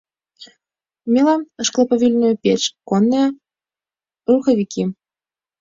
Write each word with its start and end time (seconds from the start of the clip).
Мела 1.13 1.35
шклоплавільную 1.67 2.31
печ, 2.47 2.59
конныя 2.93 3.27
рухавікі. 4.33 4.83